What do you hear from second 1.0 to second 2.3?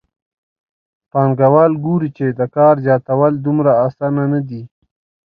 پانګوال ګوري چې